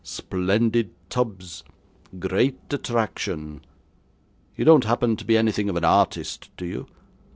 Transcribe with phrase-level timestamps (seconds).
[0.03, 1.63] Splendid tubs!
[2.17, 3.63] Great attraction!
[4.57, 6.87] You don't happen to be anything of an artist, do you?